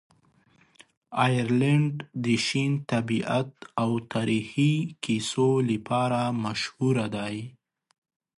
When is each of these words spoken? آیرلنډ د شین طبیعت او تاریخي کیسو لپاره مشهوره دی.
آیرلنډ 1.23 1.93
د 2.23 2.25
شین 2.45 2.71
طبیعت 2.91 3.51
او 3.81 3.91
تاریخي 4.13 4.73
کیسو 5.03 5.49
لپاره 5.71 6.21
مشهوره 6.43 7.05
دی. 7.15 7.35